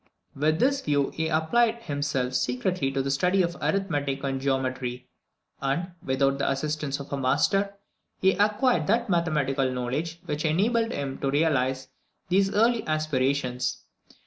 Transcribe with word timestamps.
With 0.35 0.57
this 0.57 0.81
view, 0.81 1.11
he 1.11 1.27
applied 1.27 1.83
himself 1.83 2.33
secretly 2.33 2.91
to 2.91 3.03
the 3.03 3.11
study 3.11 3.43
of 3.43 3.55
arithmetic 3.61 4.23
and 4.23 4.41
geometry; 4.41 5.07
and, 5.61 5.91
without 6.03 6.39
the 6.39 6.49
assistance 6.49 6.99
of 6.99 7.13
a 7.13 7.17
master, 7.17 7.75
he 8.19 8.31
acquired 8.31 8.87
that 8.87 9.11
mathematical 9.11 9.69
knowledge 9.71 10.19
which 10.25 10.43
enabled 10.43 10.91
him 10.91 11.19
to 11.19 11.29
realise 11.29 11.89
these 12.29 12.51
early 12.51 12.83
aspirations. 12.87 13.83